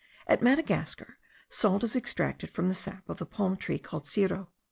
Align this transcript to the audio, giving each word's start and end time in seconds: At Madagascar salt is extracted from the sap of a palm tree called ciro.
At 0.25 0.41
Madagascar 0.41 1.19
salt 1.47 1.83
is 1.83 1.95
extracted 1.95 2.49
from 2.49 2.67
the 2.67 2.73
sap 2.73 3.07
of 3.07 3.21
a 3.21 3.25
palm 3.27 3.55
tree 3.55 3.77
called 3.77 4.07
ciro. 4.07 4.49